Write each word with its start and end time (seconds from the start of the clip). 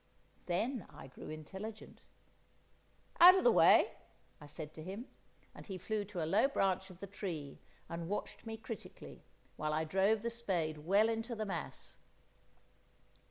Then 0.47 0.87
I 0.89 1.05
grew 1.05 1.29
intelligent. 1.29 2.01
"Out 3.19 3.35
of 3.37 3.43
the 3.43 3.51
way," 3.51 3.91
I 4.39 4.47
said 4.47 4.73
to 4.73 4.81
him, 4.83 5.05
and 5.53 5.67
he 5.67 5.77
flew 5.77 6.05
to 6.05 6.23
a 6.23 6.25
low 6.25 6.47
branch 6.47 6.89
of 6.89 6.99
the 7.01 7.05
tree 7.05 7.59
and 7.87 8.09
watched 8.09 8.43
me 8.47 8.57
critically, 8.57 9.21
while 9.57 9.73
I 9.73 9.83
drove 9.83 10.23
the 10.23 10.31
spade 10.31 10.79
well 10.79 11.07
into 11.07 11.35
the 11.35 11.45
mass. 11.45 11.97